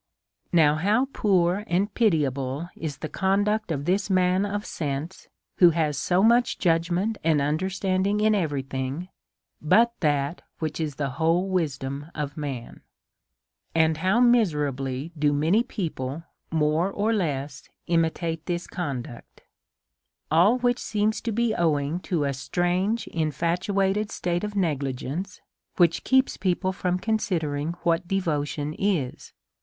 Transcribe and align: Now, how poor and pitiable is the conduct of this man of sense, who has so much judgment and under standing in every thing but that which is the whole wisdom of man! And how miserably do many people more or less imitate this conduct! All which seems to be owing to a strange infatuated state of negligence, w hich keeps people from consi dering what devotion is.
Now, 0.51 0.77
how 0.77 1.09
poor 1.13 1.63
and 1.67 1.93
pitiable 1.93 2.69
is 2.75 2.97
the 2.97 3.07
conduct 3.07 3.71
of 3.71 3.85
this 3.85 4.09
man 4.09 4.47
of 4.47 4.65
sense, 4.65 5.27
who 5.57 5.69
has 5.77 5.95
so 5.95 6.23
much 6.23 6.57
judgment 6.57 7.19
and 7.23 7.39
under 7.39 7.69
standing 7.69 8.19
in 8.19 8.33
every 8.33 8.63
thing 8.63 9.09
but 9.61 9.93
that 9.99 10.41
which 10.57 10.79
is 10.79 10.95
the 10.95 11.11
whole 11.21 11.47
wisdom 11.47 12.07
of 12.15 12.35
man! 12.35 12.81
And 13.75 13.97
how 13.97 14.19
miserably 14.19 15.11
do 15.15 15.31
many 15.33 15.61
people 15.61 16.23
more 16.49 16.89
or 16.89 17.13
less 17.13 17.69
imitate 17.85 18.47
this 18.47 18.65
conduct! 18.65 19.43
All 20.31 20.57
which 20.57 20.79
seems 20.79 21.21
to 21.21 21.31
be 21.31 21.53
owing 21.53 21.99
to 22.09 22.23
a 22.23 22.33
strange 22.33 23.05
infatuated 23.09 24.09
state 24.09 24.43
of 24.43 24.55
negligence, 24.55 25.41
w 25.75 25.87
hich 25.87 26.03
keeps 26.03 26.37
people 26.37 26.71
from 26.73 26.97
consi 26.97 27.39
dering 27.39 27.73
what 27.83 28.07
devotion 28.07 28.73
is. 28.79 29.31